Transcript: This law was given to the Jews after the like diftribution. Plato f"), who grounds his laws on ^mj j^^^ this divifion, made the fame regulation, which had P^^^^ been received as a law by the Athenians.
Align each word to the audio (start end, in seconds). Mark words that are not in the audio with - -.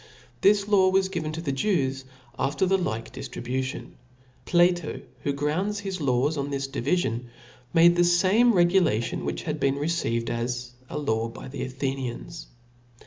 This 0.41 0.67
law 0.67 0.89
was 0.89 1.09
given 1.09 1.31
to 1.33 1.41
the 1.41 1.51
Jews 1.51 2.05
after 2.39 2.65
the 2.65 2.79
like 2.79 3.13
diftribution. 3.13 3.91
Plato 4.45 4.93
f"), 4.95 5.01
who 5.19 5.31
grounds 5.31 5.81
his 5.81 6.01
laws 6.01 6.37
on 6.37 6.47
^mj 6.47 6.49
j^^^ 6.49 6.51
this 6.53 6.67
divifion, 6.69 7.25
made 7.71 7.95
the 7.95 8.03
fame 8.03 8.53
regulation, 8.53 9.23
which 9.25 9.43
had 9.43 9.57
P^^^^ 9.57 9.59
been 9.59 9.75
received 9.75 10.31
as 10.31 10.71
a 10.89 10.97
law 10.97 11.27
by 11.29 11.49
the 11.49 11.61
Athenians. 11.63 12.47